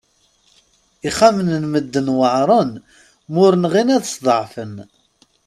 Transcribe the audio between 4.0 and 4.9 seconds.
sḍeɛfen!